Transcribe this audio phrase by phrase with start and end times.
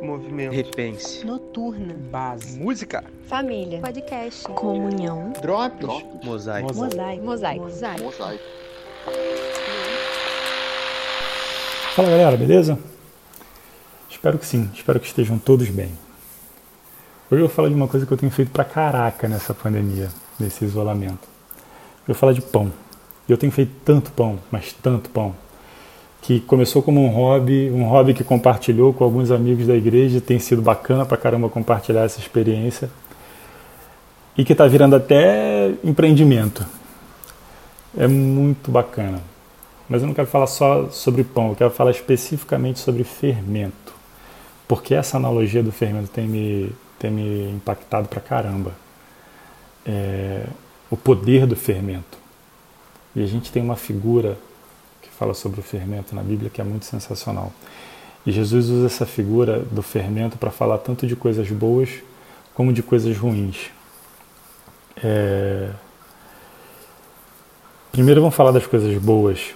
[0.00, 0.52] Movimento.
[0.52, 1.24] Repense.
[1.26, 1.94] Noturna.
[2.10, 2.58] Base.
[2.58, 3.04] Música.
[3.26, 3.80] Família.
[3.80, 4.44] Podcast.
[4.44, 5.32] Comunhão.
[5.42, 6.04] Drops.
[6.24, 6.74] Mosaico.
[6.74, 7.24] Mosaico.
[7.24, 7.64] Mosaico.
[8.04, 8.44] Mosaico.
[11.94, 12.78] Fala galera, beleza?
[14.08, 15.90] Espero que sim, espero que estejam todos bem.
[17.30, 20.08] Hoje eu vou falar de uma coisa que eu tenho feito pra caraca nessa pandemia,
[20.38, 21.28] nesse isolamento.
[22.06, 22.72] Eu vou falar de pão.
[23.28, 25.34] Eu tenho feito tanto pão, mas tanto pão,
[26.22, 30.38] que começou como um hobby, um hobby que compartilhou com alguns amigos da igreja, tem
[30.38, 32.90] sido bacana pra caramba compartilhar essa experiência,
[34.36, 36.64] e que está virando até empreendimento.
[37.96, 39.20] É muito bacana.
[39.88, 43.92] Mas eu não quero falar só sobre pão, eu quero falar especificamente sobre fermento.
[44.68, 48.72] Porque essa analogia do fermento tem me, tem me impactado pra caramba.
[49.84, 50.46] É,
[50.88, 52.18] o poder do fermento.
[53.16, 54.38] E a gente tem uma figura
[55.20, 57.52] fala sobre o fermento na Bíblia que é muito sensacional.
[58.24, 61.90] E Jesus usa essa figura do fermento para falar tanto de coisas boas
[62.54, 63.70] como de coisas ruins.
[65.04, 65.68] É...
[67.92, 69.54] Primeiro vamos falar das coisas boas.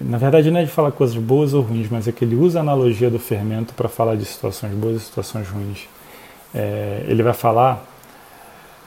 [0.00, 2.60] Na verdade não é de falar coisas boas ou ruins, mas é que ele usa
[2.60, 5.88] a analogia do fermento para falar de situações boas e situações ruins.
[6.54, 7.04] É...
[7.08, 7.84] Ele vai falar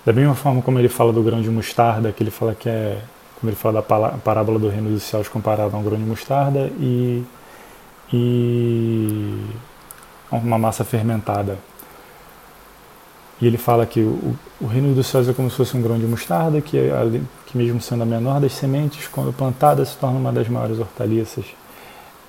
[0.05, 3.01] da mesma forma como ele fala do grão de mostarda, que ele fala que é
[3.45, 6.71] quando ele fala da parábola do reino dos céus comparado a um grão de mostarda
[6.79, 7.23] e,
[8.11, 9.45] e
[10.31, 11.59] uma massa fermentada.
[13.39, 15.99] E ele fala que o, o, reino dos céus é como se fosse um grão
[15.99, 16.91] de mostarda, que, é,
[17.45, 21.45] que mesmo sendo a menor das sementes, quando plantada se torna uma das maiores hortaliças.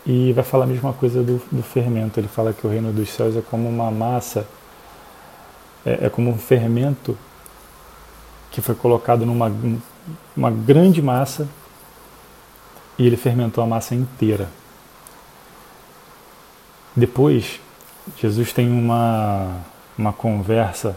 [0.04, 2.20] E vai falar a mesma coisa do, do fermento.
[2.20, 4.46] Ele fala que o reino dos céus é como uma massa,
[5.84, 7.16] é, é como um fermento
[8.50, 9.48] que foi colocado numa
[10.36, 11.48] uma grande massa
[12.98, 14.48] e ele fermentou a massa inteira.
[16.94, 17.60] Depois,
[18.16, 19.60] Jesus tem uma,
[19.98, 20.96] uma conversa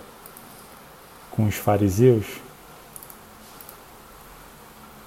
[1.31, 2.25] com os fariseus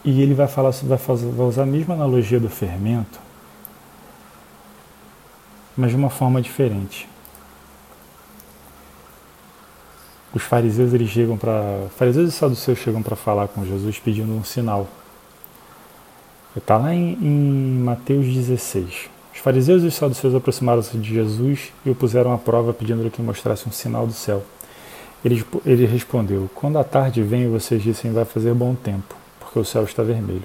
[0.04, 3.20] e ele vai falar vai, fazer, vai usar a mesma analogia do fermento,
[5.76, 7.08] mas de uma forma diferente.
[10.34, 14.42] Os fariseus eles chegam para fariseus e saduceus chegam para falar com Jesus pedindo um
[14.42, 14.88] sinal.
[16.56, 19.10] Está lá em, em, Mateus 16.
[19.34, 23.20] Os fariseus e os saduceus aproximaram-se de Jesus e o puseram à prova pedindo-lhe que
[23.20, 24.42] mostrasse um sinal do céu.
[25.24, 29.64] Ele, ele respondeu: Quando a tarde vem, vocês dizem vai fazer bom tempo, porque o
[29.64, 30.44] céu está vermelho.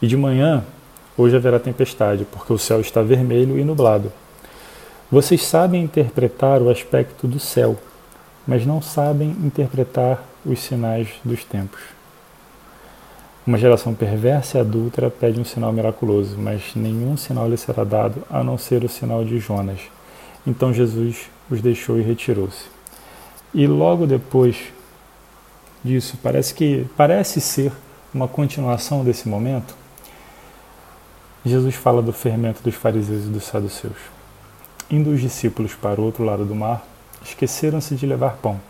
[0.00, 0.64] E de manhã,
[1.16, 4.12] hoje haverá tempestade, porque o céu está vermelho e nublado.
[5.10, 7.76] Vocês sabem interpretar o aspecto do céu
[8.50, 11.80] mas não sabem interpretar os sinais dos tempos.
[13.46, 18.24] Uma geração perversa e adúltera pede um sinal miraculoso, mas nenhum sinal lhe será dado
[18.28, 19.78] a não ser o sinal de Jonas.
[20.44, 22.64] Então Jesus os deixou e retirou-se.
[23.54, 24.56] E logo depois
[25.84, 27.70] disso, parece que parece ser
[28.12, 29.76] uma continuação desse momento.
[31.46, 33.98] Jesus fala do fermento dos fariseus e dos saduceus.
[34.90, 36.89] Indo os discípulos para o outro lado do mar,
[37.24, 38.60] Esqueceram-se de levar pão.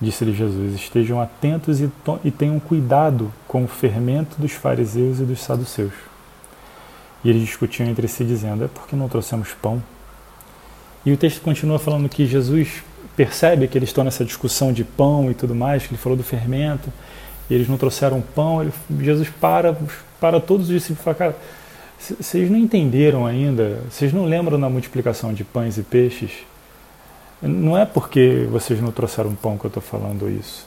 [0.00, 1.90] Disse-lhe Jesus: Estejam atentos e,
[2.24, 5.92] e tenham cuidado com o fermento dos fariseus e dos saduceus.
[7.24, 9.82] E eles discutiam entre si, dizendo: É porque não trouxemos pão?
[11.06, 12.82] E o texto continua falando que Jesus
[13.16, 16.24] percebe que eles estão nessa discussão de pão e tudo mais, que ele falou do
[16.24, 16.92] fermento,
[17.48, 18.60] e eles não trouxeram pão.
[18.60, 19.76] Ele, Jesus para,
[20.20, 21.36] para todos os discípulos e fala: Cara,
[21.98, 23.82] vocês não entenderam ainda?
[23.88, 26.30] Vocês não lembram da multiplicação de pães e peixes?
[27.42, 30.64] Não é porque vocês não trouxeram pão que eu estou falando isso.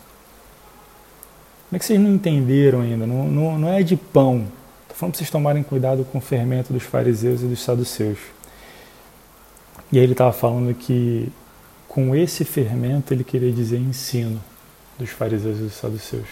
[1.69, 3.08] Como é que vocês não entenderam ainda?
[3.08, 4.46] Não, não, não é de pão.
[4.81, 8.19] Estou falando para vocês tomarem cuidado com o fermento dos fariseus e dos saduceus.
[9.90, 11.31] E aí ele estava falando que
[11.88, 14.41] com esse fermento ele queria dizer ensino
[15.00, 16.28] dos fariseus e dos saduceus.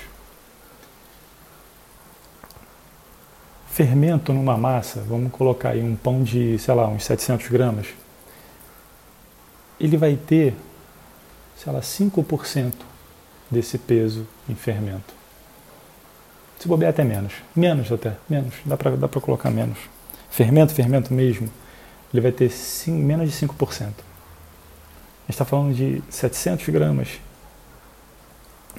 [3.69, 7.87] Fermento numa massa, vamos colocar aí um pão de, sei lá, uns 700 gramas
[9.79, 10.55] ele vai ter,
[11.57, 12.73] sei lá, 5%
[13.49, 15.13] desse peso em fermento.
[16.59, 17.33] Se bobear até menos.
[17.55, 18.55] Menos até, menos.
[18.65, 19.77] Dá para dá colocar menos.
[20.29, 21.49] Fermento, fermento mesmo,
[22.13, 23.81] ele vai ter sim, menos de 5%.
[23.81, 23.93] A gente
[25.29, 27.19] está falando de 700 gramas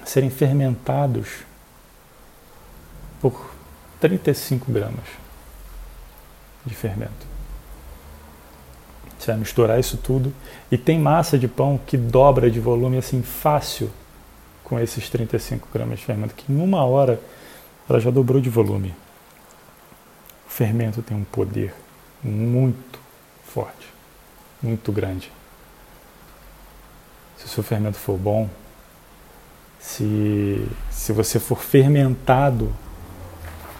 [0.05, 1.45] serem fermentados
[3.21, 3.55] por
[4.01, 5.07] 35 gramas
[6.65, 7.34] de fermento.
[9.25, 10.35] Você vai misturar isso tudo
[10.71, 13.91] e tem massa de pão que dobra de volume assim fácil
[14.63, 17.19] com esses 35 gramas de fermento, que em uma hora
[17.89, 18.95] ela já dobrou de volume.
[20.47, 21.73] O fermento tem um poder
[22.23, 22.99] muito
[23.47, 23.89] forte,
[24.63, 25.33] muito grande.
[27.39, 28.47] se o seu fermento for bom,
[29.81, 32.71] se, se você for fermentado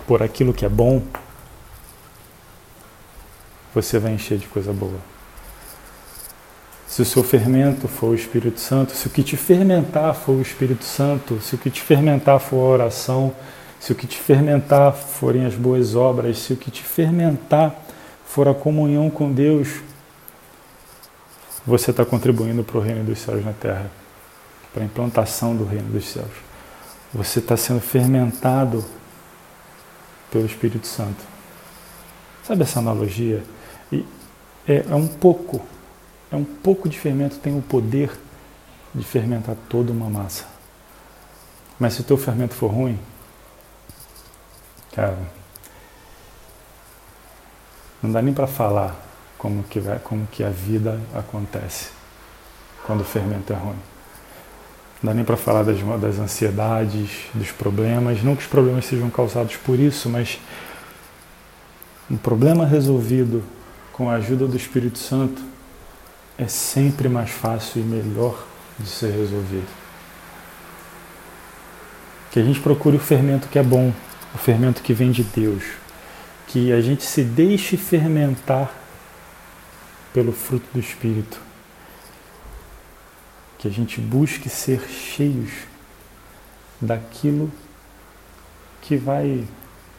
[0.07, 1.03] por aquilo que é bom,
[3.75, 5.14] você vai encher de coisa boa.
[6.95, 10.41] Se o seu fermento for o Espírito Santo, se o que te fermentar for o
[10.41, 13.35] Espírito Santo, se o que te fermentar for a oração,
[13.81, 17.75] se o que te fermentar forem as boas obras, se o que te fermentar
[18.25, 19.81] for a comunhão com Deus,
[21.67, 23.91] você está contribuindo para o reino dos céus na terra,
[24.73, 26.31] para a implantação do reino dos céus.
[27.13, 28.85] Você está sendo fermentado
[30.31, 31.25] pelo Espírito Santo.
[32.45, 33.43] Sabe essa analogia?
[33.91, 34.07] E
[34.69, 35.61] é, é um pouco,
[36.35, 38.11] é um pouco de fermento tem o poder
[38.93, 40.45] de fermentar toda uma massa.
[41.79, 42.99] Mas se o teu fermento for ruim,
[44.93, 45.17] cara,
[48.03, 48.97] não dá nem para falar
[49.39, 51.91] como que, vai, como que a vida acontece
[52.85, 53.79] quando o fermento é ruim.
[55.03, 58.23] Não dá nem para falar das, das ansiedades, dos problemas.
[58.23, 60.41] Não que os problemas sejam causados por isso, mas
[62.11, 63.43] um problema resolvido
[63.93, 65.54] com a ajuda do Espírito Santo
[66.39, 68.47] é sempre mais fácil e melhor
[68.79, 69.69] de ser resolvido.
[72.31, 73.93] Que a gente procure o fermento que é bom,
[74.35, 75.63] o fermento que vem de Deus.
[76.49, 78.73] Que a gente se deixe fermentar
[80.13, 81.41] pelo fruto do Espírito.
[83.59, 85.51] Que a gente busque ser cheios
[86.81, 87.51] daquilo
[88.83, 89.47] que vai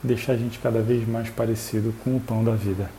[0.03, 2.91] deixar a gente cada vez mais parecido com o pão da vida.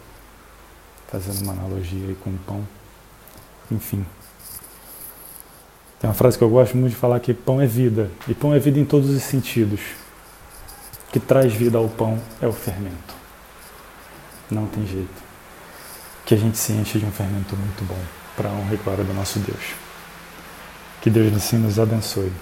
[1.08, 2.66] Fazendo uma analogia aí com o pão.
[3.70, 4.04] Enfim.
[6.00, 8.10] Tem uma frase que eu gosto muito de falar que pão é vida.
[8.28, 9.80] E pão é vida em todos os sentidos.
[11.08, 13.14] O que traz vida ao pão é o fermento.
[14.50, 15.26] Não tem jeito.
[16.24, 17.98] Que a gente se enche de um fermento muito bom
[18.36, 19.74] para a honra e glória do nosso Deus.
[21.00, 22.32] Que Deus nos abençoe.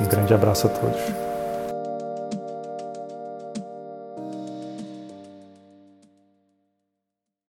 [0.00, 1.27] Um grande abraço a todos.